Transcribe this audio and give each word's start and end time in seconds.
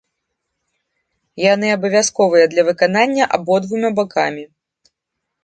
Яны 1.43 1.67
абавязковыя 1.73 2.45
для 2.55 2.65
выканання 2.71 3.29
абодвума 3.39 3.89
бакамі. 4.01 4.43